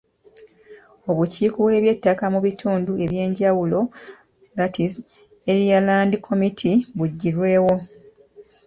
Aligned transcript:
Obukiiko 1.09 1.57
bw’eby'ettaka 1.63 2.25
mu 2.33 2.39
bitundu 2.45 2.91
eby'enjawulo 3.03 3.79
(Area 5.51 5.77
Land 5.87 6.13
Committees) 6.27 6.85
buggyibwewo. 6.97 7.75